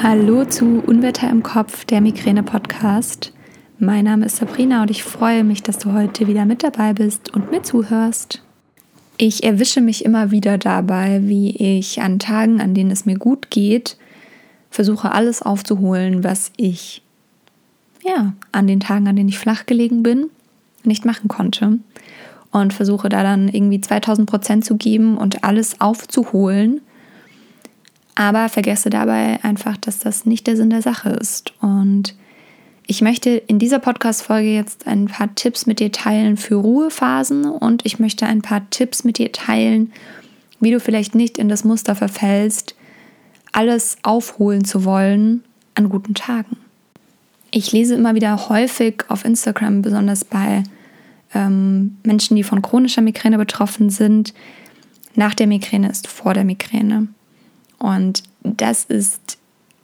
Hallo 0.00 0.44
zu 0.44 0.80
Unwetter 0.80 1.28
im 1.30 1.42
Kopf, 1.42 1.84
der 1.84 2.00
Migräne-Podcast. 2.00 3.32
Mein 3.78 4.04
Name 4.04 4.26
ist 4.26 4.36
Sabrina 4.36 4.82
und 4.82 4.90
ich 4.90 5.04
freue 5.04 5.44
mich, 5.44 5.62
dass 5.62 5.78
du 5.78 5.92
heute 5.92 6.26
wieder 6.26 6.44
mit 6.44 6.62
dabei 6.62 6.92
bist 6.92 7.32
und 7.34 7.50
mir 7.50 7.62
zuhörst. 7.62 8.42
Ich 9.18 9.44
erwische 9.44 9.80
mich 9.80 10.04
immer 10.04 10.30
wieder 10.30 10.58
dabei, 10.58 11.20
wie 11.24 11.78
ich 11.78 12.00
an 12.00 12.18
Tagen, 12.18 12.60
an 12.60 12.74
denen 12.74 12.90
es 12.90 13.06
mir 13.06 13.16
gut 13.16 13.50
geht, 13.50 13.96
versuche 14.70 15.12
alles 15.12 15.42
aufzuholen, 15.42 16.24
was 16.24 16.52
ich 16.56 17.02
ja, 18.04 18.32
an 18.50 18.66
den 18.66 18.80
Tagen, 18.80 19.06
an 19.06 19.16
denen 19.16 19.28
ich 19.28 19.38
flach 19.38 19.66
gelegen 19.66 20.02
bin, 20.02 20.30
nicht 20.84 21.04
machen 21.04 21.28
konnte. 21.28 21.78
Und 22.50 22.72
versuche 22.72 23.08
da 23.08 23.22
dann 23.22 23.48
irgendwie 23.48 23.80
2000 23.80 24.28
Prozent 24.28 24.64
zu 24.64 24.76
geben 24.76 25.16
und 25.16 25.44
alles 25.44 25.80
aufzuholen 25.80 26.80
aber 28.14 28.48
vergesse 28.48 28.90
dabei 28.90 29.38
einfach, 29.42 29.76
dass 29.76 29.98
das 29.98 30.26
nicht 30.26 30.46
der 30.46 30.56
Sinn 30.56 30.70
der 30.70 30.82
Sache 30.82 31.10
ist. 31.10 31.52
Und 31.60 32.14
ich 32.86 33.00
möchte 33.00 33.30
in 33.30 33.58
dieser 33.58 33.78
Podcast-Folge 33.78 34.52
jetzt 34.52 34.86
ein 34.86 35.06
paar 35.06 35.34
Tipps 35.34 35.66
mit 35.66 35.80
dir 35.80 35.92
teilen 35.92 36.36
für 36.36 36.56
Ruhephasen 36.56 37.44
und 37.46 37.86
ich 37.86 37.98
möchte 37.98 38.26
ein 38.26 38.42
paar 38.42 38.68
Tipps 38.70 39.04
mit 39.04 39.18
dir 39.18 39.32
teilen, 39.32 39.92
wie 40.60 40.70
du 40.70 40.80
vielleicht 40.80 41.14
nicht 41.14 41.38
in 41.38 41.48
das 41.48 41.64
Muster 41.64 41.94
verfällst, 41.94 42.74
alles 43.52 43.96
aufholen 44.02 44.64
zu 44.64 44.84
wollen 44.84 45.44
an 45.74 45.88
guten 45.88 46.14
Tagen. 46.14 46.56
Ich 47.50 47.72
lese 47.72 47.94
immer 47.94 48.14
wieder 48.14 48.48
häufig 48.48 49.04
auf 49.08 49.24
Instagram, 49.24 49.82
besonders 49.82 50.24
bei 50.24 50.62
ähm, 51.34 51.98
Menschen, 52.02 52.36
die 52.36 52.42
von 52.42 52.62
chronischer 52.62 53.02
Migräne 53.02 53.38
betroffen 53.38 53.90
sind, 53.90 54.34
nach 55.14 55.34
der 55.34 55.46
Migräne 55.46 55.90
ist 55.90 56.08
vor 56.08 56.34
der 56.34 56.44
Migräne. 56.44 57.08
Und 57.82 58.22
das 58.44 58.84
ist 58.84 59.38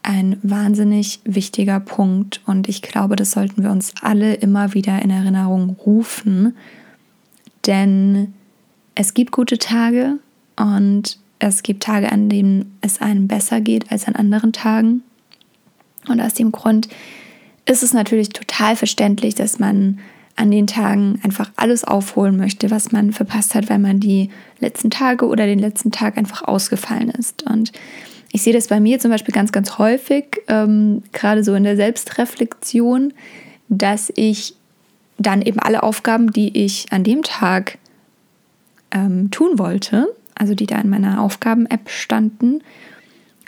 ein 0.05 0.39
wahnsinnig 0.45 1.19
wichtiger 1.25 1.81
Punkt 1.81 2.41
und 2.47 2.69
ich 2.69 2.81
glaube, 2.81 3.17
das 3.17 3.33
sollten 3.33 3.65
wir 3.65 3.73
uns 3.73 3.93
alle 4.03 4.35
immer 4.35 4.73
wieder 4.73 5.03
in 5.03 5.11
Erinnerung 5.11 5.71
rufen, 5.85 6.57
denn 7.67 8.35
es 8.95 9.15
gibt 9.15 9.33
gute 9.33 9.59
Tage 9.59 10.21
und 10.55 11.19
es 11.41 11.65
gibt 11.65 11.83
Tage, 11.83 12.13
an 12.13 12.29
denen 12.29 12.79
es 12.83 13.01
einem 13.01 13.27
besser 13.27 13.61
geht 13.61 13.91
als 13.91 14.07
an 14.07 14.15
anderen 14.15 14.53
Tagen. 14.53 15.03
Und 16.07 16.21
aus 16.21 16.35
dem 16.35 16.53
Grund 16.53 16.89
ist 17.67 17.83
es 17.83 17.93
natürlich 17.93 18.29
total 18.29 18.77
verständlich, 18.77 19.35
dass 19.35 19.59
man 19.59 19.99
an 20.39 20.53
den 20.53 20.69
Tagen 20.69 21.19
einfach 21.25 21.51
alles 21.57 21.83
aufholen 21.83 22.37
möchte, 22.37 22.71
was 22.71 22.93
man 22.93 23.13
verpasst 23.13 23.57
hat, 23.57 23.69
weil 23.69 23.81
man 23.81 23.99
die 23.99 24.31
letzten 24.61 24.89
Tage 24.89 25.27
oder 25.27 25.47
den 25.47 25.59
letzten 25.59 25.91
Tag 25.91 26.17
einfach 26.17 26.43
ausgefallen 26.43 27.11
ist. 27.11 27.43
Und 27.43 27.73
ich 28.31 28.43
sehe 28.43 28.53
das 28.53 28.69
bei 28.69 28.79
mir 28.79 29.01
zum 29.01 29.11
Beispiel 29.11 29.35
ganz, 29.35 29.51
ganz 29.51 29.79
häufig, 29.79 30.41
ähm, 30.47 31.03
gerade 31.13 31.43
so 31.43 31.55
in 31.55 31.65
der 31.65 31.75
Selbstreflexion, 31.75 33.13
dass 33.69 34.13
ich 34.15 34.55
dann 35.19 35.43
eben 35.43 35.59
alle 35.59 35.83
Aufgaben, 35.83 36.33
die 36.33 36.57
ich 36.57 36.87
an 36.93 37.03
dem 37.03 37.25
Tag 37.25 37.79
ähm, 38.93 39.33
tun 39.33 39.59
wollte, 39.59 40.07
also 40.37 40.55
die 40.55 40.67
da 40.67 40.79
in 40.81 40.89
meiner 40.89 41.21
Aufgaben-App 41.21 41.91
standen, 41.91 42.63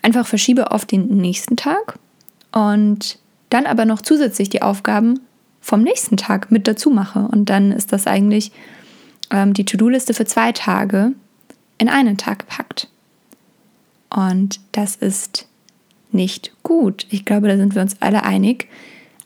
einfach 0.03 0.27
verschiebe 0.27 0.73
auf 0.73 0.87
den 0.87 1.07
nächsten 1.19 1.55
Tag 1.55 2.01
und 2.51 3.21
dann 3.49 3.67
aber 3.67 3.85
noch 3.85 4.03
zusätzlich 4.03 4.49
die 4.49 4.63
Aufgaben 4.63 5.21
vom 5.61 5.83
nächsten 5.83 6.17
Tag 6.17 6.51
mit 6.51 6.67
dazu 6.67 6.91
mache. 6.91 7.21
Und 7.21 7.51
dann 7.51 7.73
ist 7.73 7.93
das 7.93 8.07
eigentlich 8.07 8.53
ähm, 9.31 9.55
die 9.55 9.65
To-Do-Liste 9.65 10.15
für 10.15 10.25
zwei 10.25 10.53
Tage 10.53 11.13
in 11.79 11.89
einen 11.89 12.17
Tag 12.17 12.41
gepackt. 12.41 12.89
Und 14.11 14.61
das 14.73 14.97
ist 14.97 15.47
nicht 16.13 16.53
gut. 16.63 17.07
Ich 17.11 17.25
glaube, 17.25 17.49
da 17.49 17.57
sind 17.57 17.75
wir 17.75 17.83
uns 17.83 17.97
alle 18.01 18.25
einig. 18.25 18.69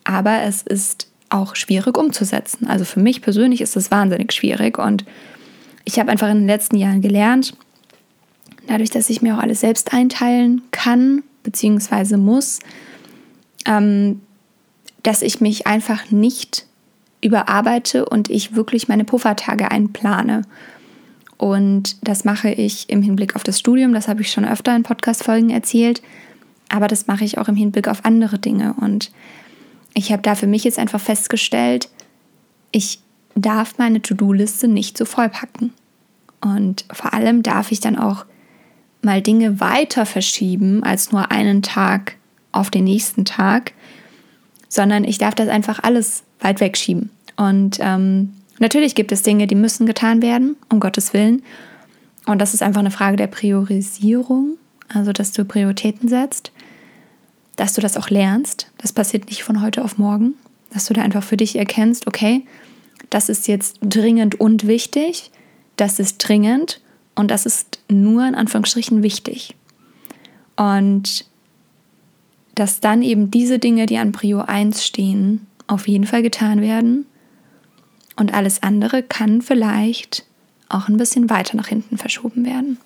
Aber 0.05 0.43
es 0.43 0.63
ist 0.63 1.09
auch 1.31 1.57
schwierig 1.57 1.97
umzusetzen. 1.97 2.67
Also 2.67 2.85
für 2.85 3.01
mich 3.01 3.23
persönlich 3.23 3.61
ist 3.61 3.77
es 3.77 3.91
wahnsinnig 3.91 4.33
schwierig. 4.33 4.79
Und 4.79 5.05
ich 5.85 5.99
habe 5.99 6.11
einfach 6.11 6.29
in 6.29 6.39
den 6.39 6.47
letzten 6.47 6.77
Jahren 6.77 7.01
gelernt, 7.01 7.57
dadurch, 8.67 8.91
dass 8.91 9.11
ich 9.11 9.23
mir 9.23 9.37
auch 9.37 9.43
alles 9.43 9.61
selbst 9.61 9.93
einteilen 9.93 10.63
kann, 10.71 11.23
beziehungsweise 11.43 12.17
muss, 12.17 12.61
ähm, 13.67 14.21
dass 15.05 15.23
ich 15.23 15.41
mich 15.41 15.69
einfach 15.69 16.11
nicht 16.11 16.67
überarbeite 17.21 18.05
und 18.07 18.29
ich 18.29 18.57
wirklich 18.57 18.89
meine 18.89 19.05
Puffertage 19.05 19.71
einplane. 19.71 20.43
Und 21.37 21.97
das 22.03 22.25
mache 22.25 22.51
ich 22.51 22.91
im 22.91 23.03
Hinblick 23.03 23.37
auf 23.37 23.45
das 23.45 23.59
Studium, 23.59 23.93
das 23.93 24.09
habe 24.09 24.23
ich 24.23 24.33
schon 24.33 24.45
öfter 24.45 24.75
in 24.75 24.83
Podcast-Folgen 24.83 25.51
erzählt, 25.51 26.03
aber 26.69 26.89
das 26.89 27.07
mache 27.07 27.25
ich 27.25 27.39
auch 27.39 27.49
im 27.49 27.57
Hinblick 27.57 27.87
auf 27.87 28.05
andere 28.05 28.39
Dinge. 28.39 28.75
Und 28.81 29.13
ich 29.95 30.11
habe 30.11 30.23
da 30.23 30.35
für 30.35 30.47
mich 30.47 30.65
jetzt 30.65 30.79
einfach 30.79 31.01
festgestellt, 31.01 31.89
ich 32.73 33.01
darf 33.35 33.79
meine 33.79 34.01
To-Do-Liste 34.01 34.69
nicht 34.69 34.97
so 34.97 35.05
vollpacken. 35.05 35.73
Und 36.41 36.85
vor 36.93 37.15
allem 37.15 37.43
darf 37.43 37.73
ich 37.73 37.81
dann 37.81 37.99
auch 37.99 38.27
mal 39.03 39.21
Dinge 39.21 39.61
weiter 39.61 40.07
verschieben 40.07 40.83
als 40.83 41.13
nur 41.13 41.31
einen 41.31 41.63
Tag 41.63 42.17
auf 42.53 42.71
den 42.71 42.85
nächsten 42.85 43.25
Tag, 43.25 43.73
sondern 44.69 45.05
ich 45.05 45.19
darf 45.19 45.35
das 45.35 45.49
einfach 45.49 45.83
alles 45.83 46.23
weit 46.41 46.61
wegschieben. 46.61 47.11
Und 47.37 47.79
ähm, 47.81 48.35
natürlich 48.59 48.95
gibt 48.95 49.13
es 49.13 49.23
Dinge, 49.23 49.47
die 49.47 49.55
müssen 49.55 49.87
getan 49.87 50.23
werden, 50.23 50.57
um 50.69 50.81
Gottes 50.81 51.13
Willen. 51.13 51.43
Und 52.27 52.41
das 52.41 52.55
ist 52.55 52.63
einfach 52.63 52.81
eine 52.81 52.91
Frage 52.91 53.17
der 53.17 53.27
Priorisierung, 53.27 54.57
also 54.89 55.13
dass 55.13 55.33
du 55.33 55.45
Prioritäten 55.45 56.09
setzt, 56.09 56.53
dass 57.57 57.75
du 57.75 57.81
das 57.81 57.97
auch 57.97 58.11
lernst. 58.11 58.71
Das 58.79 58.93
passiert 58.93 59.27
nicht 59.27 59.43
von 59.43 59.63
heute 59.63 59.85
auf 59.85 59.99
morgen, 59.99 60.35
dass 60.73 60.87
du 60.87 60.95
da 60.95 61.03
einfach 61.03 61.23
für 61.23 61.37
dich 61.37 61.57
erkennst, 61.57 62.07
okay, 62.07 62.45
das 63.11 63.29
ist 63.29 63.47
jetzt 63.47 63.79
dringend 63.83 64.41
und 64.41 64.67
wichtig, 64.67 65.31
das 65.77 65.99
ist 65.99 66.19
dringend 66.19 66.81
und 67.15 67.31
das 67.31 67.47
ist 67.47 67.81
nur 67.89 68.27
in 68.27 68.35
Anführungsstrichen 68.35 69.03
wichtig. 69.03 69.55
Und 70.57 71.27
dass 72.55 72.81
dann 72.81 73.03
eben 73.03 73.31
diese 73.31 73.59
Dinge, 73.59 73.87
die 73.87 73.99
an 73.99 74.13
Prio 74.13 74.41
1 74.41 74.85
stehen, 74.85 75.47
auf 75.67 75.89
jeden 75.89 76.07
Fall 76.07 76.23
getan 76.23 76.61
werden. 76.61 77.07
Und 78.17 78.33
alles 78.33 78.63
andere 78.63 79.03
kann 79.03 79.43
vielleicht 79.43 80.25
auch 80.69 80.89
ein 80.89 80.97
bisschen 80.97 81.31
weiter 81.31 81.57
nach 81.57 81.69
hinten 81.69 81.99
verschoben 81.99 82.45
werden. 82.45 82.79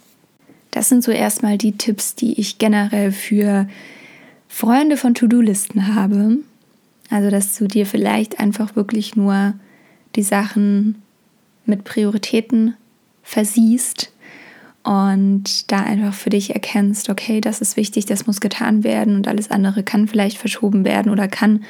Das 0.71 0.89
sind 0.89 1.03
so 1.03 1.11
erstmal 1.11 1.59
die 1.59 1.73
Tipps, 1.73 2.15
die 2.15 2.39
ich 2.41 2.59
generell 2.59 3.13
für 3.13 3.69
Freunde 4.49 4.97
von 4.97 5.15
To-Do-Listen 5.15 5.95
habe. 5.95 6.39
Also, 7.11 7.31
dass 7.31 7.57
du 7.57 7.67
dir 7.67 7.87
vielleicht 7.87 8.39
einfach 8.39 8.77
wirklich 8.77 9.17
nur 9.17 9.55
die 10.17 10.23
Sachen 10.23 11.03
mit 11.65 11.85
Prioritäten 11.85 12.75
versiehst 13.23 14.13
und 14.89 15.71
da 15.71 15.81
einfach 15.81 16.15
für 16.15 16.31
dich 16.31 16.55
erkennst, 16.55 17.11
okay, 17.11 17.43
das 17.43 17.61
ist 17.61 17.77
wichtig, 17.77 18.07
das 18.07 18.27
muss 18.27 18.41
getan 18.41 18.85
werden 18.85 19.17
und 19.17 19.29
alles 19.29 19.51
andere 19.51 19.83
kann 19.83 20.09
vielleicht 20.09 20.39
verschoben 20.39 20.87
werden 20.87 21.13
oder 21.13 21.29
kann 21.29 21.63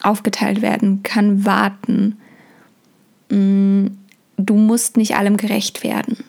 aufgeteilt 0.00 0.62
werden, 0.62 1.02
kann 1.02 1.44
warten. 1.44 2.16
Mm, 3.28 3.88
du 4.38 4.54
musst 4.54 4.96
nicht 4.96 5.16
allem 5.16 5.36
gerecht 5.36 5.84
werden. 5.84 6.24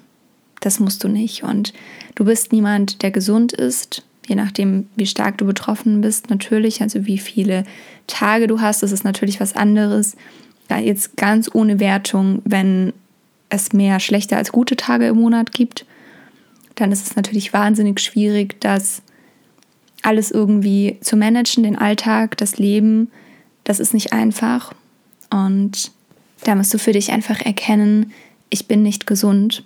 Das 0.60 0.82
musst 0.82 1.02
du 1.06 1.08
nicht. 1.08 1.44
Und 1.44 1.72
du 2.16 2.26
bist 2.26 2.52
niemand, 2.52 3.04
der 3.04 3.12
gesund 3.12 3.54
ist, 3.54 4.04
je 4.28 4.36
nachdem, 4.36 4.90
wie 4.98 5.06
stark 5.06 5.38
du 5.38 5.46
betroffen 5.46 6.02
bist, 6.02 6.30
natürlich. 6.30 6.82
Also 6.82 7.06
wie 7.06 7.20
viele 7.20 7.64
Tage 8.06 8.48
du 8.48 8.60
hast, 8.60 8.84
das 8.84 8.92
ist 8.92 9.06
natürlich 9.06 9.40
was 9.40 9.56
anderes. 9.56 10.18
Jetzt 10.70 11.16
ganz 11.16 11.50
ohne 11.54 11.80
Wertung, 11.80 12.42
wenn 12.44 12.92
es 13.48 13.72
mehr 13.72 14.02
schlechte 14.02 14.36
als 14.36 14.52
gute 14.52 14.76
Tage 14.76 15.08
im 15.08 15.22
Monat 15.22 15.54
gibt 15.54 15.86
dann 16.78 16.92
ist 16.92 17.06
es 17.08 17.16
natürlich 17.16 17.54
wahnsinnig 17.54 18.00
schwierig, 18.00 18.62
das 18.62 19.02
alles 20.04 20.32
irgendwie 20.32 20.98
zu 21.02 21.18
managen, 21.18 21.64
den 21.64 21.76
Alltag, 21.76 22.38
das 22.38 22.58
Leben. 22.58 23.12
Das 23.64 23.80
ist 23.80 23.94
nicht 23.94 24.14
einfach. 24.14 24.74
Und 25.32 25.92
da 26.44 26.56
musst 26.56 26.74
du 26.74 26.80
für 26.80 26.94
dich 26.94 27.12
einfach 27.12 27.42
erkennen, 27.42 28.14
ich 28.50 28.68
bin 28.68 28.84
nicht 28.84 29.08
gesund 29.08 29.66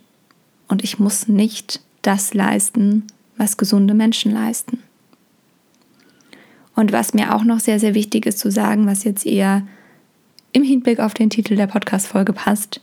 und 0.68 0.84
ich 0.84 0.98
muss 0.98 1.28
nicht 1.28 1.82
das 2.02 2.34
leisten, 2.34 3.06
was 3.38 3.58
gesunde 3.58 3.94
Menschen 3.94 4.32
leisten. 4.32 4.82
Und 6.76 6.94
was 6.94 7.14
mir 7.14 7.36
auch 7.36 7.44
noch 7.44 7.60
sehr, 7.60 7.80
sehr 7.80 7.94
wichtig 7.94 8.26
ist 8.26 8.40
zu 8.40 8.50
sagen, 8.50 8.88
was 8.88 9.04
jetzt 9.04 9.26
eher 9.26 9.68
im 10.54 10.64
Hinblick 10.64 11.00
auf 11.00 11.14
den 11.14 11.30
Titel 11.30 11.58
der 11.58 11.68
Podcast-Folge 11.68 12.34
passt, 12.34 12.80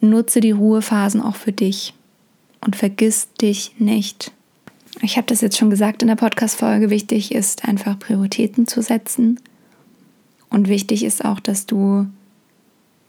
nutze 0.00 0.40
die 0.40 0.50
Ruhephasen 0.50 1.22
auch 1.22 1.36
für 1.36 1.52
dich 1.52 1.94
und 2.64 2.76
vergiss 2.76 3.28
dich 3.40 3.74
nicht. 3.78 4.32
Ich 5.00 5.16
habe 5.16 5.26
das 5.26 5.40
jetzt 5.40 5.58
schon 5.58 5.70
gesagt 5.70 6.02
in 6.02 6.08
der 6.08 6.16
Podcast-Folge. 6.16 6.90
Wichtig 6.90 7.32
ist 7.32 7.64
einfach 7.66 7.98
Prioritäten 7.98 8.66
zu 8.66 8.82
setzen. 8.82 9.40
Und 10.48 10.68
wichtig 10.68 11.02
ist 11.02 11.24
auch, 11.24 11.40
dass 11.40 11.66
du 11.66 12.06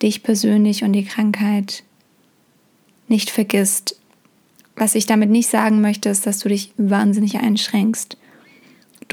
dich 0.01 0.23
persönlich 0.23 0.83
und 0.83 0.93
die 0.93 1.05
Krankheit 1.05 1.83
nicht 3.07 3.29
vergisst. 3.29 3.99
Was 4.75 4.95
ich 4.95 5.05
damit 5.05 5.29
nicht 5.29 5.49
sagen 5.49 5.81
möchte, 5.81 6.09
ist, 6.09 6.25
dass 6.25 6.39
du 6.39 6.49
dich 6.49 6.73
wahnsinnig 6.77 7.37
einschränkst 7.39 8.17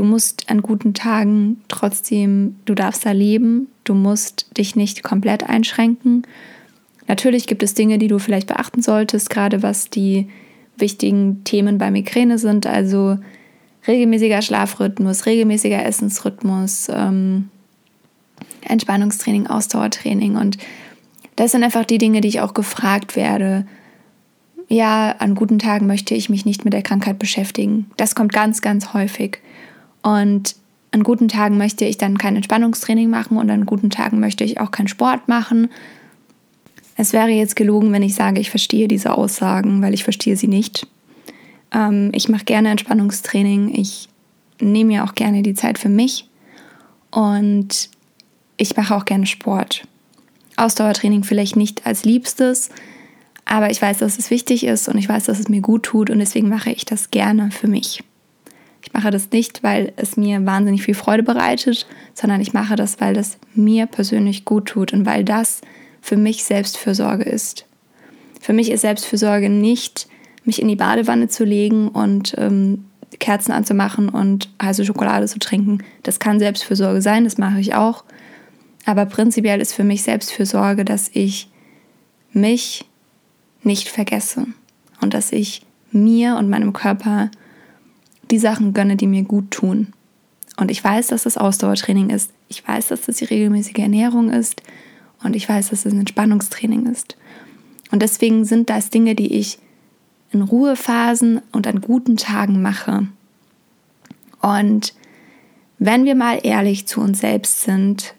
du 0.00 0.06
musst 0.06 0.48
an 0.48 0.62
guten 0.62 0.94
Tagen 0.94 1.60
trotzdem, 1.68 2.56
du 2.64 2.74
darfst 2.74 3.04
da 3.04 3.12
leben, 3.12 3.68
du 3.84 3.92
musst 3.94 4.46
dich 4.56 4.74
nicht 4.74 5.02
komplett 5.02 5.42
einschränken. 5.42 6.22
Natürlich 7.10 7.48
gibt 7.48 7.64
es 7.64 7.74
Dinge, 7.74 7.98
die 7.98 8.06
du 8.06 8.20
vielleicht 8.20 8.46
beachten 8.46 8.82
solltest, 8.82 9.30
gerade 9.30 9.64
was 9.64 9.90
die 9.90 10.28
wichtigen 10.76 11.42
Themen 11.42 11.76
bei 11.76 11.90
Migräne 11.90 12.38
sind, 12.38 12.68
also 12.68 13.18
regelmäßiger 13.88 14.40
Schlafrhythmus, 14.42 15.26
regelmäßiger 15.26 15.84
Essensrhythmus, 15.84 16.86
ähm, 16.88 17.48
Entspannungstraining, 18.60 19.48
Ausdauertraining 19.48 20.36
und 20.36 20.56
das 21.34 21.50
sind 21.50 21.64
einfach 21.64 21.84
die 21.84 21.98
Dinge, 21.98 22.20
die 22.20 22.28
ich 22.28 22.42
auch 22.42 22.54
gefragt 22.54 23.16
werde. 23.16 23.66
Ja, 24.68 25.16
an 25.18 25.34
guten 25.34 25.58
Tagen 25.58 25.88
möchte 25.88 26.14
ich 26.14 26.30
mich 26.30 26.46
nicht 26.46 26.64
mit 26.64 26.74
der 26.74 26.82
Krankheit 26.82 27.18
beschäftigen. 27.18 27.90
Das 27.96 28.14
kommt 28.14 28.32
ganz, 28.32 28.62
ganz 28.62 28.94
häufig. 28.94 29.40
Und 30.02 30.54
an 30.92 31.02
guten 31.02 31.26
Tagen 31.26 31.58
möchte 31.58 31.84
ich 31.84 31.98
dann 31.98 32.18
kein 32.18 32.36
Entspannungstraining 32.36 33.10
machen 33.10 33.36
und 33.36 33.50
an 33.50 33.66
guten 33.66 33.90
Tagen 33.90 34.20
möchte 34.20 34.44
ich 34.44 34.60
auch 34.60 34.70
keinen 34.70 34.86
Sport 34.86 35.26
machen. 35.26 35.70
Es 37.00 37.14
wäre 37.14 37.30
jetzt 37.30 37.56
gelogen, 37.56 37.92
wenn 37.92 38.02
ich 38.02 38.14
sage, 38.14 38.42
ich 38.42 38.50
verstehe 38.50 38.86
diese 38.86 39.16
Aussagen, 39.16 39.80
weil 39.80 39.94
ich 39.94 40.04
verstehe 40.04 40.36
sie 40.36 40.48
nicht. 40.48 40.86
Ähm, 41.72 42.10
ich 42.14 42.28
mache 42.28 42.44
gerne 42.44 42.68
Entspannungstraining. 42.68 43.74
Ich 43.74 44.10
nehme 44.60 44.88
mir 44.88 45.04
auch 45.04 45.14
gerne 45.14 45.40
die 45.40 45.54
Zeit 45.54 45.78
für 45.78 45.88
mich 45.88 46.28
und 47.10 47.88
ich 48.58 48.76
mache 48.76 48.94
auch 48.94 49.06
gerne 49.06 49.24
Sport. 49.24 49.88
Ausdauertraining 50.58 51.24
vielleicht 51.24 51.56
nicht 51.56 51.86
als 51.86 52.04
liebstes, 52.04 52.68
aber 53.46 53.70
ich 53.70 53.80
weiß, 53.80 53.96
dass 53.96 54.18
es 54.18 54.30
wichtig 54.30 54.64
ist 54.64 54.86
und 54.86 54.98
ich 54.98 55.08
weiß, 55.08 55.24
dass 55.24 55.40
es 55.40 55.48
mir 55.48 55.62
gut 55.62 55.84
tut 55.84 56.10
und 56.10 56.18
deswegen 56.18 56.50
mache 56.50 56.70
ich 56.70 56.84
das 56.84 57.10
gerne 57.10 57.50
für 57.50 57.66
mich. 57.66 58.04
Ich 58.82 58.92
mache 58.92 59.10
das 59.10 59.30
nicht, 59.30 59.62
weil 59.62 59.94
es 59.96 60.18
mir 60.18 60.44
wahnsinnig 60.44 60.82
viel 60.82 60.94
Freude 60.94 61.22
bereitet, 61.22 61.86
sondern 62.12 62.42
ich 62.42 62.52
mache 62.52 62.76
das, 62.76 63.00
weil 63.00 63.14
das 63.14 63.38
mir 63.54 63.86
persönlich 63.86 64.44
gut 64.44 64.66
tut 64.66 64.92
und 64.92 65.06
weil 65.06 65.24
das 65.24 65.62
für 66.00 66.16
mich 66.16 66.44
Selbstfürsorge 66.44 67.24
ist. 67.24 67.66
Für 68.40 68.52
mich 68.52 68.70
ist 68.70 68.80
Selbstfürsorge 68.82 69.48
nicht, 69.48 70.08
mich 70.44 70.60
in 70.60 70.68
die 70.68 70.76
Badewanne 70.76 71.28
zu 71.28 71.44
legen 71.44 71.88
und 71.88 72.34
ähm, 72.38 72.86
Kerzen 73.18 73.52
anzumachen 73.52 74.08
und 74.08 74.48
heiße 74.62 74.84
Schokolade 74.84 75.26
zu 75.26 75.38
trinken. 75.38 75.78
Das 76.02 76.18
kann 76.18 76.38
Selbstfürsorge 76.38 77.02
sein, 77.02 77.24
das 77.24 77.38
mache 77.38 77.60
ich 77.60 77.74
auch. 77.74 78.04
Aber 78.86 79.04
prinzipiell 79.06 79.60
ist 79.60 79.74
für 79.74 79.84
mich 79.84 80.02
Selbstfürsorge, 80.02 80.84
dass 80.84 81.10
ich 81.12 81.50
mich 82.32 82.86
nicht 83.62 83.88
vergesse 83.88 84.46
und 85.00 85.12
dass 85.14 85.32
ich 85.32 85.62
mir 85.92 86.36
und 86.36 86.48
meinem 86.48 86.72
Körper 86.72 87.30
die 88.30 88.38
Sachen 88.38 88.72
gönne, 88.72 88.96
die 88.96 89.06
mir 89.06 89.22
gut 89.22 89.50
tun. 89.50 89.92
Und 90.56 90.70
ich 90.70 90.82
weiß, 90.82 91.08
dass 91.08 91.24
das 91.24 91.36
Ausdauertraining 91.36 92.10
ist. 92.10 92.30
Ich 92.48 92.66
weiß, 92.66 92.88
dass 92.88 93.02
das 93.02 93.16
die 93.16 93.24
regelmäßige 93.24 93.78
Ernährung 93.78 94.30
ist. 94.30 94.62
Und 95.22 95.36
ich 95.36 95.48
weiß, 95.48 95.70
dass 95.70 95.84
es 95.84 95.92
ein 95.92 96.00
Entspannungstraining 96.00 96.86
ist. 96.86 97.16
Und 97.90 98.02
deswegen 98.02 98.44
sind 98.44 98.70
das 98.70 98.90
Dinge, 98.90 99.14
die 99.14 99.34
ich 99.34 99.58
in 100.32 100.42
Ruhephasen 100.42 101.42
und 101.52 101.66
an 101.66 101.80
guten 101.80 102.16
Tagen 102.16 102.62
mache. 102.62 103.08
Und 104.40 104.94
wenn 105.78 106.04
wir 106.04 106.14
mal 106.14 106.38
ehrlich 106.42 106.86
zu 106.86 107.00
uns 107.00 107.20
selbst 107.20 107.62
sind, 107.62 108.14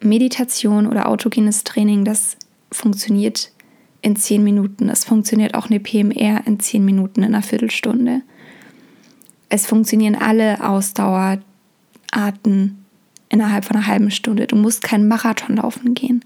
Meditation 0.00 0.86
oder 0.86 1.08
autogenes 1.08 1.64
Training, 1.64 2.04
das 2.04 2.36
funktioniert 2.70 3.50
in 4.00 4.16
zehn 4.16 4.44
Minuten. 4.44 4.88
Es 4.88 5.04
funktioniert 5.04 5.54
auch 5.54 5.66
eine 5.66 5.80
PMR 5.80 6.46
in 6.46 6.60
zehn 6.60 6.84
Minuten, 6.84 7.22
in 7.22 7.34
einer 7.34 7.42
Viertelstunde. 7.42 8.22
Es 9.48 9.66
funktionieren 9.66 10.14
alle 10.14 10.64
Ausdauerarten 10.64 11.42
innerhalb 13.28 13.64
von 13.64 13.76
einer 13.76 13.86
halben 13.86 14.10
Stunde. 14.10 14.46
Du 14.46 14.56
musst 14.56 14.82
keinen 14.82 15.08
Marathon 15.08 15.56
laufen 15.56 15.94
gehen. 15.94 16.24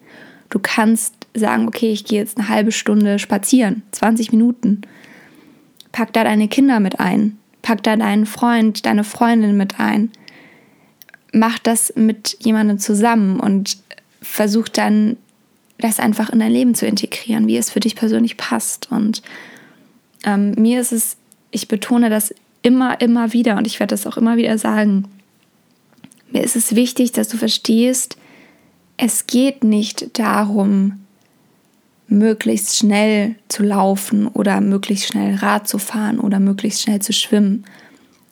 Du 0.50 0.58
kannst 0.58 1.14
sagen, 1.34 1.66
okay, 1.66 1.90
ich 1.92 2.04
gehe 2.04 2.20
jetzt 2.20 2.38
eine 2.38 2.48
halbe 2.48 2.72
Stunde 2.72 3.18
spazieren, 3.18 3.82
20 3.92 4.32
Minuten. 4.32 4.82
Pack 5.92 6.12
da 6.12 6.24
deine 6.24 6.48
Kinder 6.48 6.80
mit 6.80 7.00
ein. 7.00 7.38
Pack 7.62 7.82
da 7.82 7.96
deinen 7.96 8.26
Freund, 8.26 8.86
deine 8.86 9.04
Freundin 9.04 9.56
mit 9.56 9.78
ein 9.78 10.10
mach 11.32 11.58
das 11.58 11.94
mit 11.96 12.36
jemandem 12.40 12.78
zusammen 12.78 13.40
und 13.40 13.78
versuch 14.20 14.68
dann 14.68 15.16
das 15.78 15.98
einfach 15.98 16.30
in 16.30 16.38
dein 16.38 16.52
Leben 16.52 16.74
zu 16.74 16.86
integrieren, 16.86 17.48
wie 17.48 17.56
es 17.56 17.70
für 17.70 17.80
dich 17.80 17.96
persönlich 17.96 18.36
passt. 18.36 18.92
Und 18.92 19.22
ähm, 20.24 20.52
mir 20.52 20.80
ist 20.80 20.92
es, 20.92 21.16
ich 21.50 21.66
betone 21.66 22.08
das 22.08 22.32
immer, 22.60 23.00
immer 23.00 23.32
wieder 23.32 23.56
und 23.56 23.66
ich 23.66 23.80
werde 23.80 23.92
das 23.92 24.06
auch 24.06 24.16
immer 24.16 24.36
wieder 24.36 24.58
sagen. 24.58 25.06
Mir 26.32 26.42
ist 26.42 26.56
es 26.56 26.74
wichtig, 26.74 27.12
dass 27.12 27.28
du 27.28 27.36
verstehst, 27.36 28.16
es 28.96 29.26
geht 29.26 29.64
nicht 29.64 30.18
darum, 30.18 31.04
möglichst 32.06 32.76
schnell 32.76 33.36
zu 33.48 33.62
laufen 33.62 34.26
oder 34.28 34.60
möglichst 34.60 35.08
schnell 35.08 35.36
Rad 35.36 35.68
zu 35.68 35.78
fahren 35.78 36.18
oder 36.18 36.40
möglichst 36.40 36.82
schnell 36.82 37.00
zu 37.00 37.12
schwimmen. 37.12 37.64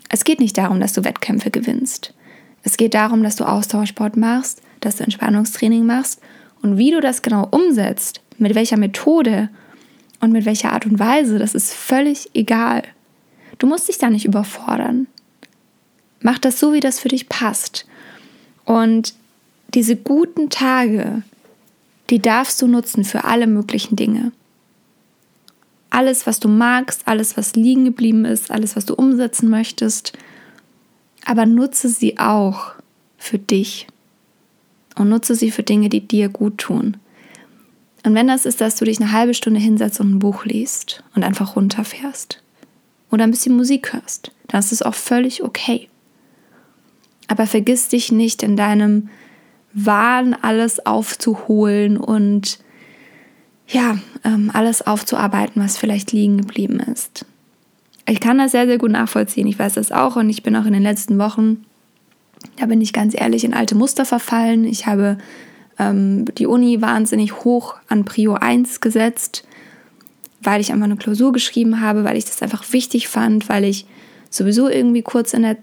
Es 0.08 0.24
geht 0.24 0.40
nicht 0.40 0.56
darum, 0.56 0.80
dass 0.80 0.94
du 0.94 1.04
Wettkämpfe 1.04 1.50
gewinnst. 1.50 2.14
Es 2.62 2.76
geht 2.76 2.94
darum, 2.94 3.22
dass 3.22 3.36
du 3.36 3.44
Ausdauersport 3.44 4.16
machst, 4.16 4.62
dass 4.80 4.96
du 4.96 5.04
Entspannungstraining 5.04 5.84
machst 5.84 6.20
und 6.62 6.78
wie 6.78 6.90
du 6.90 7.00
das 7.00 7.22
genau 7.22 7.48
umsetzt, 7.50 8.22
mit 8.38 8.54
welcher 8.54 8.76
Methode 8.76 9.50
und 10.20 10.32
mit 10.32 10.46
welcher 10.46 10.72
Art 10.72 10.86
und 10.86 10.98
Weise, 10.98 11.38
das 11.38 11.54
ist 11.54 11.72
völlig 11.72 12.30
egal. 12.34 12.82
Du 13.58 13.66
musst 13.66 13.88
dich 13.88 13.98
da 13.98 14.08
nicht 14.08 14.24
überfordern. 14.24 15.06
Mach 16.20 16.38
das 16.38 16.60
so, 16.60 16.72
wie 16.72 16.80
das 16.80 17.00
für 17.00 17.08
dich 17.08 17.28
passt. 17.28 17.86
Und 18.64 19.14
diese 19.74 19.96
guten 19.96 20.50
Tage, 20.50 21.22
die 22.10 22.20
darfst 22.20 22.60
du 22.60 22.66
nutzen 22.66 23.04
für 23.04 23.24
alle 23.24 23.46
möglichen 23.46 23.96
Dinge. 23.96 24.32
Alles, 25.90 26.26
was 26.26 26.38
du 26.40 26.48
magst, 26.48 27.06
alles, 27.06 27.36
was 27.36 27.54
liegen 27.56 27.84
geblieben 27.84 28.24
ist, 28.24 28.50
alles, 28.50 28.76
was 28.76 28.86
du 28.86 28.94
umsetzen 28.94 29.48
möchtest– 29.48 30.16
aber 31.24 31.46
nutze 31.46 31.88
sie 31.88 32.18
auch 32.18 32.72
für 33.18 33.38
dich 33.38 33.86
und 34.96 35.08
nutze 35.08 35.34
sie 35.34 35.50
für 35.50 35.62
Dinge, 35.62 35.88
die 35.88 36.06
dir 36.06 36.28
gut 36.28 36.58
tun. 36.58 36.96
Und 38.04 38.14
wenn 38.14 38.28
das 38.28 38.46
ist, 38.46 38.60
dass 38.60 38.76
du 38.76 38.84
dich 38.84 39.00
eine 39.00 39.12
halbe 39.12 39.34
Stunde 39.34 39.60
hinsetzt 39.60 40.00
und 40.00 40.10
ein 40.10 40.18
Buch 40.18 40.44
liest 40.44 41.04
und 41.14 41.22
einfach 41.22 41.56
runterfährst 41.56 42.42
oder 43.10 43.24
ein 43.24 43.30
bisschen 43.30 43.56
Musik 43.56 43.92
hörst, 43.92 44.32
dann 44.48 44.60
ist 44.60 44.72
es 44.72 44.82
auch 44.82 44.94
völlig 44.94 45.42
okay. 45.42 45.88
Aber 47.30 47.46
vergiss 47.46 47.88
dich 47.88 48.12
nicht 48.12 48.42
in 48.42 48.56
deinem 48.56 49.08
Wahn, 49.72 50.34
alles 50.34 50.84
aufzuholen 50.84 51.96
und 51.96 52.58
ja, 53.68 53.98
ähm, 54.24 54.50
alles 54.52 54.82
aufzuarbeiten, 54.82 55.62
was 55.62 55.78
vielleicht 55.78 56.12
liegen 56.12 56.38
geblieben 56.38 56.80
ist 56.80 57.24
ich 58.10 58.20
kann 58.20 58.38
das 58.38 58.52
sehr, 58.52 58.66
sehr 58.66 58.78
gut 58.78 58.90
nachvollziehen. 58.90 59.46
Ich 59.46 59.58
weiß 59.58 59.74
das 59.74 59.92
auch 59.92 60.16
und 60.16 60.28
ich 60.28 60.42
bin 60.42 60.56
auch 60.56 60.66
in 60.66 60.72
den 60.72 60.82
letzten 60.82 61.18
Wochen, 61.18 61.64
da 62.56 62.66
bin 62.66 62.80
ich 62.80 62.92
ganz 62.92 63.14
ehrlich, 63.18 63.44
in 63.44 63.54
alte 63.54 63.74
Muster 63.74 64.04
verfallen. 64.04 64.64
Ich 64.64 64.86
habe 64.86 65.18
ähm, 65.78 66.24
die 66.36 66.46
Uni 66.46 66.82
wahnsinnig 66.82 67.44
hoch 67.44 67.76
an 67.88 68.04
Prio 68.04 68.34
1 68.34 68.80
gesetzt, 68.80 69.44
weil 70.42 70.60
ich 70.60 70.72
einfach 70.72 70.86
eine 70.86 70.96
Klausur 70.96 71.32
geschrieben 71.32 71.80
habe, 71.80 72.04
weil 72.04 72.16
ich 72.16 72.24
das 72.24 72.42
einfach 72.42 72.72
wichtig 72.72 73.08
fand, 73.08 73.48
weil 73.48 73.64
ich 73.64 73.86
sowieso 74.28 74.68
irgendwie 74.68 75.02
kurz 75.02 75.32
in 75.32 75.42
der, 75.42 75.58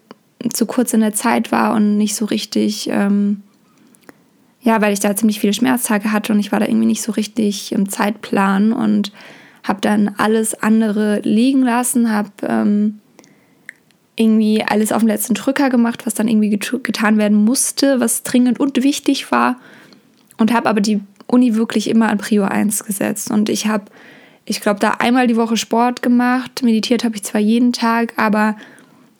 zu 0.54 0.66
kurz 0.66 0.94
in 0.94 1.02
der 1.02 1.14
Zeit 1.14 1.52
war 1.52 1.76
und 1.76 1.98
nicht 1.98 2.16
so 2.16 2.26
richtig, 2.26 2.90
ähm, 2.92 3.44
ja, 4.62 4.82
weil 4.82 4.94
ich 4.94 5.00
da 5.00 5.16
ziemlich 5.16 5.40
viele 5.40 5.54
Schmerztage 5.54 6.12
hatte 6.12 6.34
und 6.34 6.40
ich 6.40 6.52
war 6.52 6.60
da 6.60 6.68
irgendwie 6.68 6.88
nicht 6.88 7.02
so 7.02 7.12
richtig 7.12 7.72
im 7.72 7.90
Zeitplan 7.90 8.74
und 8.74 9.12
habe 9.64 9.82
dann 9.82 10.16
alles 10.18 10.62
andere 10.62 11.20
liegen 11.22 11.62
lassen, 11.62 12.12
habe 12.12 12.32
ähm, 12.44 13.00
irgendwie 14.16 14.64
alles 14.64 14.92
auf 14.92 15.02
den 15.02 15.10
letzten 15.10 15.34
Drücker 15.34 15.70
gemacht, 15.70 16.06
was 16.06 16.14
dann 16.14 16.28
irgendwie 16.28 16.50
get 16.50 16.84
getan 16.84 17.18
werden 17.18 17.44
musste, 17.44 18.00
was 18.00 18.24
dringend 18.24 18.60
und 18.60 18.82
wichtig 18.84 19.32
war 19.32 19.58
und 20.38 20.54
habe 20.54 20.70
aber 20.70 20.82
die 20.82 21.02
Uni 21.28 21.56
wirklich 21.56 21.90
immer 21.90 22.10
an 22.10 22.18
Prio 22.18 22.44
1 22.44 22.86
gesetzt. 22.86 23.32
Und 23.32 23.50
ich 23.50 23.68
habe, 23.68 23.86
ich 24.46 24.62
glaube, 24.62 24.80
da 24.80 24.92
einmal 25.00 25.28
die 25.28 25.36
Woche 25.36 25.58
Sport 25.58 26.02
gemacht, 26.02 26.64
meditiert 26.64 27.04
habe 27.04 27.16
ich 27.16 27.24
zwar 27.24 27.42
jeden 27.42 27.74
Tag, 27.74 28.14
aber 28.18 28.56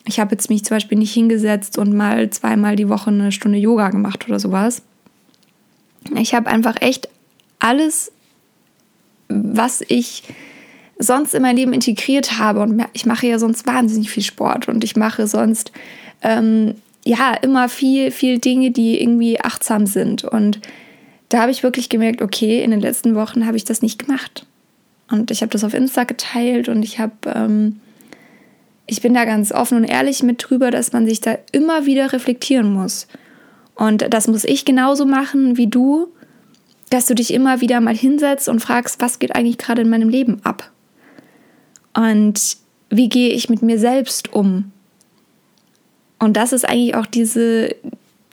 ich 0.08 0.20
habe 0.20 0.32
jetzt 0.32 0.50
mich 0.50 0.64
zum 0.64 0.76
Beispiel 0.76 0.98
nicht 0.98 1.12
hingesetzt 1.12 1.78
und 1.78 1.94
mal 1.94 2.30
zweimal 2.30 2.76
die 2.76 2.88
Woche 2.88 3.10
eine 3.10 3.30
Stunde 3.32 3.58
Yoga 3.58 3.90
gemacht 3.90 4.26
oder 4.28 4.40
sowas. 4.40 4.82
Ich 6.16 6.34
habe 6.34 6.48
einfach 6.48 6.76
echt 6.80 7.08
alles 7.58 8.12
was 9.28 9.82
ich 9.86 10.22
sonst 10.98 11.34
in 11.34 11.42
mein 11.42 11.56
Leben 11.56 11.72
integriert 11.72 12.38
habe. 12.38 12.60
Und 12.60 12.84
ich 12.92 13.06
mache 13.06 13.26
ja 13.26 13.38
sonst 13.38 13.66
wahnsinnig 13.66 14.10
viel 14.10 14.22
Sport 14.22 14.68
und 14.68 14.82
ich 14.84 14.96
mache 14.96 15.26
sonst 15.26 15.72
ähm, 16.22 16.74
ja 17.04 17.34
immer 17.34 17.68
viel, 17.68 18.10
viel 18.10 18.38
Dinge, 18.38 18.70
die 18.70 19.00
irgendwie 19.00 19.40
achtsam 19.40 19.86
sind. 19.86 20.24
Und 20.24 20.60
da 21.28 21.42
habe 21.42 21.50
ich 21.50 21.62
wirklich 21.62 21.88
gemerkt, 21.88 22.22
okay, 22.22 22.62
in 22.62 22.70
den 22.70 22.80
letzten 22.80 23.14
Wochen 23.14 23.46
habe 23.46 23.56
ich 23.56 23.64
das 23.64 23.82
nicht 23.82 23.98
gemacht. 23.98 24.46
Und 25.10 25.30
ich 25.30 25.42
habe 25.42 25.50
das 25.50 25.64
auf 25.64 25.74
Insta 25.74 26.04
geteilt 26.04 26.68
und 26.68 26.82
ich 26.82 26.98
habe 26.98 27.12
ähm, 27.34 27.80
ich 28.88 29.02
bin 29.02 29.14
da 29.14 29.24
ganz 29.24 29.52
offen 29.52 29.76
und 29.76 29.84
ehrlich 29.84 30.22
mit 30.22 30.42
drüber, 30.42 30.70
dass 30.70 30.92
man 30.92 31.06
sich 31.06 31.20
da 31.20 31.38
immer 31.52 31.86
wieder 31.86 32.12
reflektieren 32.12 32.72
muss. 32.72 33.06
Und 33.74 34.12
das 34.12 34.26
muss 34.26 34.44
ich 34.44 34.64
genauso 34.64 35.04
machen 35.04 35.56
wie 35.56 35.68
du, 35.68 36.08
dass 36.90 37.06
du 37.06 37.14
dich 37.14 37.32
immer 37.32 37.60
wieder 37.60 37.80
mal 37.80 37.94
hinsetzt 37.94 38.48
und 38.48 38.60
fragst, 38.60 39.00
was 39.00 39.18
geht 39.18 39.36
eigentlich 39.36 39.58
gerade 39.58 39.82
in 39.82 39.90
meinem 39.90 40.08
Leben 40.08 40.40
ab? 40.42 40.72
Und 41.94 42.56
wie 42.88 43.10
gehe 43.10 43.30
ich 43.30 43.50
mit 43.50 43.60
mir 43.60 43.78
selbst 43.78 44.32
um? 44.32 44.72
Und 46.18 46.36
das 46.38 46.54
ist 46.54 46.66
eigentlich 46.66 46.94
auch 46.94 47.06
diese, 47.06 47.76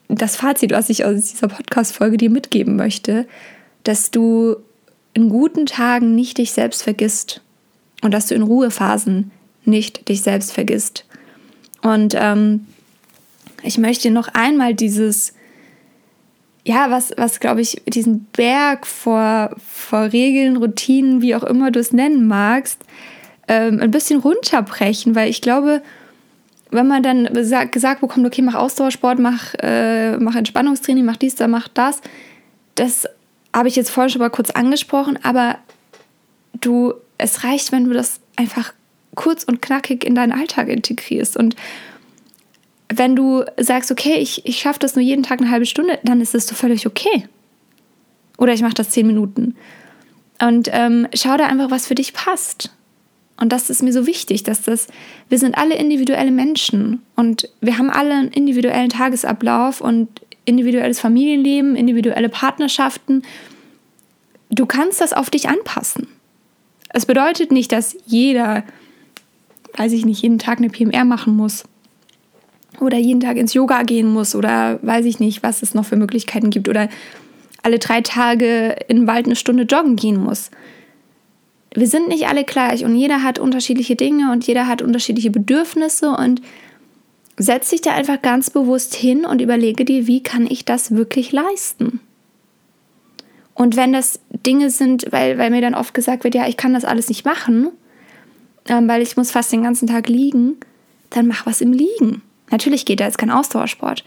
das 0.08 0.38
Fazit, 0.38 0.72
was 0.72 0.90
ich 0.90 1.04
aus 1.04 1.32
dieser 1.32 1.50
Podcast-Folge 1.50 2.16
dir 2.16 2.30
mitgeben 2.30 2.78
möchte, 2.78 3.28
dass 3.84 4.10
du 4.10 4.56
in 5.14 5.28
guten 5.28 5.66
Tagen 5.66 6.16
nicht 6.16 6.38
dich 6.38 6.54
selbst 6.54 6.82
vergisst 6.82 7.42
und 8.02 8.14
dass 8.14 8.28
du 8.28 8.36
in 8.36 8.42
Ruhephasen 8.42 9.32
nicht 9.68 10.08
dich 10.10 10.22
selbst 10.22 10.52
vergisst. 10.52 11.06
Und 11.82 12.16
ähm, 12.18 12.66
ich 13.64 13.78
möchte 13.78 14.12
noch 14.12 14.28
einmal 14.30 14.74
dieses, 14.74 15.34
ja, 16.64 16.90
was, 16.90 17.14
was 17.18 17.40
glaube 17.40 17.62
ich, 17.62 17.82
diesen 17.88 18.26
Berg 18.26 18.88
vor, 18.88 19.56
vor 19.68 20.12
Regeln, 20.12 20.58
Routinen, 20.58 21.22
wie 21.22 21.36
auch 21.36 21.44
immer 21.44 21.72
du 21.72 21.80
es 21.80 21.92
nennen 21.92 22.28
magst, 22.28 22.80
ähm, 23.48 23.80
ein 23.80 23.92
bisschen 23.92 24.20
runterbrechen, 24.20 25.16
weil 25.16 25.30
ich 25.30 25.42
glaube, 25.42 25.82
wenn 26.72 26.88
man 26.88 27.04
dann 27.04 27.26
gesagt 27.34 28.02
bekommt, 28.02 28.26
okay, 28.26 28.42
mach 28.42 28.56
Ausdauersport, 28.56 29.20
mach, 29.20 29.54
äh, 29.62 30.18
mach 30.18 30.36
Entspannungstraining, 30.36 31.06
mach 31.06 31.18
dies, 31.18 31.36
da, 31.36 31.48
mach 31.48 31.68
das, 31.68 32.02
das 32.76 33.08
habe 33.54 33.68
ich 33.68 33.76
jetzt 33.76 33.90
vorhin 33.90 34.10
schon 34.10 34.22
mal 34.22 34.30
kurz 34.30 34.50
angesprochen, 34.50 35.18
aber 35.24 35.58
du, 36.60 36.94
es 37.18 37.44
reicht, 37.44 37.72
wenn 37.72 37.86
du 37.86 37.94
das 37.94 38.20
einfach 38.36 38.74
kurz 39.16 39.44
und 39.44 39.62
knackig 39.62 40.04
in 40.04 40.16
deinen 40.16 40.32
Alltag 40.32 40.70
integrierst. 40.70 41.38
Und 41.38 41.56
wenn 42.90 43.16
du 43.16 43.44
sagst, 43.58 43.92
okay, 43.92 44.16
ich, 44.16 44.46
ich 44.46 44.60
schaffe 44.60 44.80
das 44.80 44.96
nur 44.96 45.04
jeden 45.04 45.24
Tag 45.24 45.42
eine 45.42 45.50
halbe 45.50 45.66
Stunde, 45.66 46.00
dann 46.04 46.22
ist 46.22 46.34
das 46.34 46.48
so 46.48 46.56
völlig 46.56 46.86
okay. 46.86 47.28
Oder 48.38 48.54
ich 48.54 48.62
mache 48.62 48.74
das 48.74 48.90
zehn 48.90 49.08
Minuten. 49.08 49.56
Und 50.42 50.70
ähm, 50.72 51.08
schau 51.14 51.38
da 51.38 51.48
einfach, 51.48 51.72
was 51.72 51.88
für 51.88 51.96
dich 51.96 52.14
passt. 52.14 52.72
Und 53.38 53.52
das 53.52 53.70
ist 53.70 53.82
mir 53.82 53.92
so 53.92 54.08
wichtig, 54.08 54.44
dass 54.44 54.62
das, 54.62 54.88
wir 55.30 55.40
sind 55.40 55.58
alle 55.58 55.76
individuelle 55.76 56.32
Menschen 56.32 57.02
und 57.16 57.50
wir 57.60 57.78
haben 57.78 57.90
alle 57.90 58.14
einen 58.14 58.30
individuellen 58.30 58.90
Tagesablauf 58.90 59.82
und 59.82 60.08
individuelles 60.46 61.00
Familienleben, 61.00 61.76
individuelle 61.76 62.30
Partnerschaften. 62.30 63.24
Du 64.50 64.66
kannst 64.66 65.02
das 65.02 65.12
auf 65.12 65.30
dich 65.30 65.50
anpassen. 65.50 66.08
Es 66.90 67.06
bedeutet 67.06 67.52
nicht, 67.52 67.74
dass 67.74 67.98
jeder, 68.06 68.64
weiß 69.78 69.92
ich 69.94 70.06
nicht, 70.06 70.22
jeden 70.22 70.40
Tag 70.40 70.58
eine 70.58 70.70
PMR 70.70 71.06
machen 71.06 71.36
muss 71.36 71.64
oder 72.80 72.98
jeden 72.98 73.22
Tag 73.22 73.38
ins 73.38 73.54
Yoga 73.54 73.84
gehen 73.84 74.12
muss 74.12 74.36
oder 74.36 74.80
weiß 74.82 75.06
ich 75.06 75.20
nicht, 75.20 75.44
was 75.44 75.62
es 75.62 75.74
noch 75.74 75.86
für 75.86 75.96
Möglichkeiten 75.96 76.50
gibt 76.50 76.70
oder 76.70 76.90
alle 77.64 77.80
drei 77.80 78.02
Tage 78.02 78.76
in 78.88 78.98
den 78.98 79.08
Wald 79.08 79.26
eine 79.26 79.36
Stunde 79.36 79.64
joggen 79.64 79.96
gehen 79.96 80.22
muss 80.22 80.52
wir 81.76 81.88
sind 81.88 82.08
nicht 82.08 82.28
alle 82.28 82.46
gleich 82.46 82.86
und 82.86 82.96
jeder 82.96 83.22
hat 83.22 83.38
unterschiedliche 83.38 83.96
Dinge 83.96 84.32
und 84.32 84.48
jeder 84.48 84.68
hat 84.68 84.82
unterschiedliche 84.82 85.30
Bedürfnisse 85.30 86.10
und 86.10 86.42
setz 87.38 87.70
dich 87.70 87.82
da 87.82 87.92
einfach 87.92 88.22
ganz 88.22 88.50
bewusst 88.50 88.96
hin 88.96 89.26
und 89.26 89.42
überlege 89.42 89.84
dir, 89.84 90.08
wie 90.08 90.24
kann 90.24 90.48
ich 90.48 90.64
das 90.64 90.92
wirklich 90.92 91.34
leisten? 91.34 92.00
Und 93.54 93.76
wenn 93.76 93.94
das 93.94 94.20
Dinge 94.32 94.70
sind, 94.70 95.12
weil, 95.12 95.38
weil 95.38 95.50
mir 95.50 95.62
dann 95.62 95.76
oft 95.76 95.94
gesagt 95.94 96.24
wird, 96.24 96.36
ja, 96.36 96.48
ich 96.48 96.58
kann 96.58 96.74
das 96.74 96.86
alles 96.86 97.10
nicht 97.10 97.26
machen, 97.26 97.70
ähm, 98.68 98.88
weil 98.88 99.02
ich 99.02 99.18
muss 99.18 99.32
fast 99.32 99.52
den 99.52 99.64
ganzen 99.64 99.88
Tag 99.88 100.10
liegen, 100.10 100.58
dann 101.10 101.28
mach 101.28 101.46
was 101.46 101.62
im 101.62 101.72
Liegen. 101.72 102.22
Natürlich 102.52 102.86
geht 102.86 103.00
da 103.00 103.06
jetzt 103.06 103.18
kein 103.18 103.32
Ausdauersport, 103.32 104.04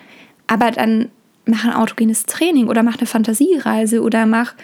aber 0.46 0.70
dann 0.70 1.10
mach 1.46 1.64
ein 1.64 1.72
autogenes 1.72 2.24
Training 2.26 2.68
oder 2.68 2.82
mach 2.82 2.98
eine 2.98 3.06
Fantasiereise 3.06 4.02
oder 4.02 4.26
mach, 4.26 4.54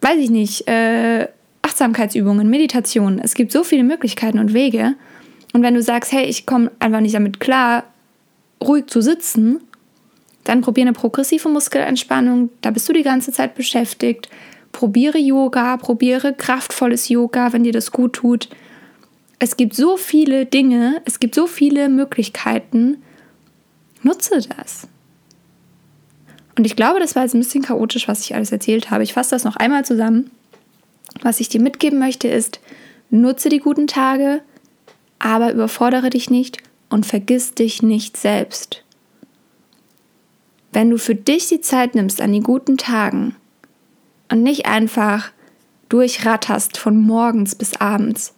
weiß 0.00 0.18
ich 0.18 0.30
nicht, 0.30 0.66
äh, 0.68 1.28
Achtsamkeitsübungen, 1.62 2.48
Meditation. 2.48 3.20
Es 3.22 3.34
gibt 3.34 3.52
so 3.52 3.64
viele 3.64 3.84
Möglichkeiten 3.84 4.38
und 4.38 4.54
Wege. 4.54 4.94
Und 5.52 5.62
wenn 5.62 5.74
du 5.74 5.82
sagst, 5.82 6.12
hey, 6.12 6.24
ich 6.24 6.46
komme 6.46 6.70
einfach 6.78 7.00
nicht 7.00 7.14
damit 7.14 7.40
klar, 7.40 7.84
ruhig 8.62 8.86
zu 8.86 9.00
sitzen, 9.00 9.60
dann 10.44 10.60
probiere 10.60 10.88
eine 10.88 10.94
progressive 10.94 11.48
Muskelentspannung. 11.48 12.50
Da 12.60 12.70
bist 12.70 12.88
du 12.88 12.92
die 12.92 13.02
ganze 13.02 13.32
Zeit 13.32 13.54
beschäftigt. 13.54 14.28
Probiere 14.76 15.16
Yoga, 15.16 15.78
probiere 15.78 16.34
kraftvolles 16.34 17.08
Yoga, 17.08 17.54
wenn 17.54 17.64
dir 17.64 17.72
das 17.72 17.92
gut 17.92 18.12
tut. 18.12 18.50
Es 19.38 19.56
gibt 19.56 19.74
so 19.74 19.96
viele 19.96 20.44
Dinge, 20.44 21.00
es 21.06 21.18
gibt 21.18 21.34
so 21.34 21.46
viele 21.46 21.88
Möglichkeiten. 21.88 23.02
Nutze 24.02 24.38
das. 24.54 24.86
Und 26.58 26.66
ich 26.66 26.76
glaube, 26.76 27.00
das 27.00 27.16
war 27.16 27.22
jetzt 27.22 27.32
ein 27.32 27.38
bisschen 27.38 27.62
chaotisch, 27.62 28.06
was 28.06 28.20
ich 28.20 28.34
alles 28.34 28.52
erzählt 28.52 28.90
habe. 28.90 29.02
Ich 29.02 29.14
fasse 29.14 29.30
das 29.30 29.44
noch 29.44 29.56
einmal 29.56 29.86
zusammen. 29.86 30.30
Was 31.22 31.40
ich 31.40 31.48
dir 31.48 31.62
mitgeben 31.62 31.98
möchte, 31.98 32.28
ist, 32.28 32.60
nutze 33.08 33.48
die 33.48 33.60
guten 33.60 33.86
Tage, 33.86 34.42
aber 35.18 35.54
überfordere 35.54 36.10
dich 36.10 36.28
nicht 36.28 36.58
und 36.90 37.06
vergiss 37.06 37.54
dich 37.54 37.82
nicht 37.82 38.18
selbst. 38.18 38.84
Wenn 40.70 40.90
du 40.90 40.98
für 40.98 41.14
dich 41.14 41.48
die 41.48 41.62
Zeit 41.62 41.94
nimmst 41.94 42.20
an 42.20 42.34
die 42.34 42.40
guten 42.40 42.76
Tagen 42.76 43.36
und 44.30 44.42
nicht 44.42 44.66
einfach 44.66 45.30
durchratterst 45.88 46.78
von 46.78 47.00
morgens 47.00 47.54
bis 47.54 47.74
abends, 47.74 48.34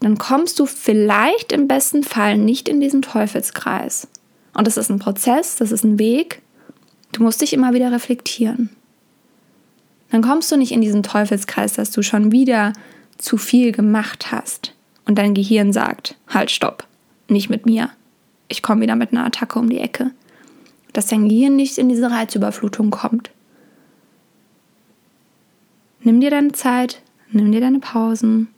dann 0.00 0.18
kommst 0.18 0.58
du 0.60 0.66
vielleicht 0.66 1.52
im 1.52 1.66
besten 1.66 2.04
Fall 2.04 2.38
nicht 2.38 2.68
in 2.68 2.80
diesen 2.80 3.02
Teufelskreis. 3.02 4.06
Und 4.54 4.66
das 4.66 4.76
ist 4.76 4.90
ein 4.90 5.00
Prozess, 5.00 5.56
das 5.56 5.72
ist 5.72 5.84
ein 5.84 5.98
Weg. 5.98 6.42
Du 7.12 7.22
musst 7.22 7.40
dich 7.40 7.52
immer 7.52 7.74
wieder 7.74 7.90
reflektieren 7.90 8.70
dann 10.10 10.22
kommst 10.22 10.50
du 10.50 10.56
nicht 10.56 10.72
in 10.72 10.80
diesen 10.80 11.02
Teufelskreis, 11.02 11.74
dass 11.74 11.90
du 11.90 12.02
schon 12.02 12.32
wieder 12.32 12.72
zu 13.18 13.36
viel 13.36 13.72
gemacht 13.72 14.32
hast 14.32 14.74
und 15.06 15.18
dein 15.18 15.34
Gehirn 15.34 15.72
sagt, 15.72 16.16
halt, 16.28 16.50
stopp, 16.50 16.86
nicht 17.28 17.50
mit 17.50 17.66
mir. 17.66 17.90
Ich 18.48 18.62
komme 18.62 18.82
wieder 18.82 18.96
mit 18.96 19.12
einer 19.12 19.26
Attacke 19.26 19.58
um 19.58 19.68
die 19.68 19.80
Ecke. 19.80 20.12
Dass 20.92 21.08
dein 21.08 21.28
Gehirn 21.28 21.56
nicht 21.56 21.76
in 21.76 21.88
diese 21.88 22.10
Reizüberflutung 22.10 22.90
kommt. 22.90 23.30
Nimm 26.08 26.22
dir 26.22 26.30
deine 26.30 26.52
Zeit, 26.52 27.02
nimm 27.32 27.52
dir 27.52 27.60
deine 27.60 27.80
Pausen 27.80 28.48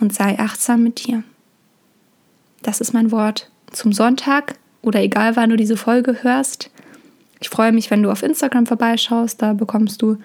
und 0.00 0.14
sei 0.14 0.38
achtsam 0.38 0.82
mit 0.82 1.06
dir. 1.06 1.24
Das 2.62 2.80
ist 2.80 2.94
mein 2.94 3.10
Wort 3.12 3.50
zum 3.70 3.92
Sonntag 3.92 4.54
oder 4.80 5.02
egal 5.02 5.36
wann 5.36 5.50
du 5.50 5.56
diese 5.58 5.76
Folge 5.76 6.22
hörst. 6.22 6.70
Ich 7.38 7.50
freue 7.50 7.72
mich, 7.72 7.90
wenn 7.90 8.02
du 8.02 8.10
auf 8.10 8.22
Instagram 8.22 8.64
vorbeischaust, 8.64 9.42
da 9.42 9.52
bekommst 9.52 10.00
du 10.00 10.16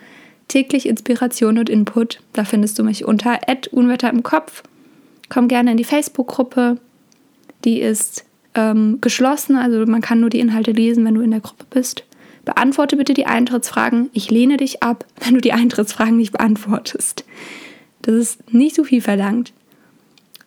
täglich 0.48 0.88
Inspiration 0.88 1.58
und 1.58 1.70
Input. 1.70 2.22
Da 2.32 2.46
findest 2.46 2.80
du 2.80 2.86
mich 2.86 3.04
unter 3.04 3.38
Unwetter 3.72 4.10
im 4.10 4.24
Kopf. 4.24 4.64
Komm 5.28 5.50
gerne 5.50 5.72
in 5.72 5.78
die 5.78 5.84
Facebook-Gruppe. 5.84 6.78
Die 7.66 7.82
ist 7.82 8.24
ähm, 8.56 9.00
geschlossen, 9.02 9.58
also 9.58 9.86
man 9.86 10.00
kann 10.00 10.22
nur 10.22 10.30
die 10.30 10.40
Inhalte 10.40 10.72
lesen, 10.72 11.04
wenn 11.04 11.16
du 11.16 11.22
in 11.22 11.32
der 11.32 11.42
Gruppe 11.42 11.66
bist. 11.70 12.06
Beantworte 12.46 12.96
bitte 12.96 13.14
die 13.14 13.26
Eintrittsfragen. 13.26 14.10
Ich 14.14 14.32
lehne 14.32 14.58
dich 14.58 14.84
ab, 14.84 15.06
wenn 15.24 15.36
du 15.36 15.42
die 15.42 15.54
Eintrittsfragen 15.54 16.18
nicht 16.18 16.32
beantwortest. 16.32 17.26
Das 18.02 18.16
ist 18.16 18.54
nicht 18.54 18.76
so 18.76 18.84
viel 18.84 19.02
verlangt. 19.02 19.54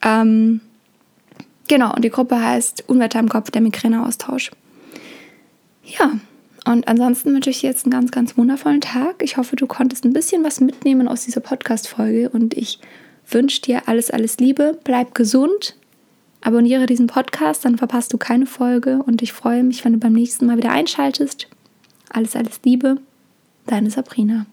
Ähm, 0.02 0.60
genau, 1.68 1.94
und 1.94 2.04
die 2.04 2.10
Gruppe 2.10 2.40
heißt 2.40 2.84
Unwetter 2.88 3.20
im 3.20 3.28
Kopf, 3.28 3.50
der 3.50 3.62
Migräneaustausch. 3.62 4.50
Ja, 5.84 6.12
und 6.66 6.88
ansonsten 6.88 7.32
wünsche 7.34 7.50
ich 7.50 7.60
dir 7.60 7.68
jetzt 7.68 7.84
einen 7.84 7.92
ganz, 7.92 8.10
ganz 8.10 8.36
wundervollen 8.36 8.80
Tag. 8.80 9.22
Ich 9.22 9.36
hoffe, 9.36 9.54
du 9.54 9.66
konntest 9.66 10.04
ein 10.04 10.14
bisschen 10.14 10.44
was 10.44 10.60
mitnehmen 10.60 11.08
aus 11.08 11.24
dieser 11.24 11.40
Podcast-Folge 11.40 12.30
und 12.30 12.54
ich 12.54 12.78
wünsche 13.28 13.60
dir 13.62 13.82
alles, 13.86 14.10
alles 14.10 14.38
Liebe. 14.38 14.78
Bleib 14.82 15.14
gesund. 15.14 15.76
Abonniere 16.40 16.86
diesen 16.86 17.06
Podcast, 17.06 17.64
dann 17.64 17.78
verpasst 17.78 18.12
du 18.12 18.18
keine 18.18 18.46
Folge 18.46 19.02
und 19.02 19.22
ich 19.22 19.32
freue 19.32 19.62
mich, 19.62 19.84
wenn 19.84 19.94
du 19.94 19.98
beim 19.98 20.12
nächsten 20.12 20.46
Mal 20.46 20.58
wieder 20.58 20.70
einschaltest. 20.70 21.48
Alles, 22.14 22.37
alles 22.37 22.61
Liebe. 22.64 22.99
Deine 23.66 23.90
Sabrina. 23.90 24.47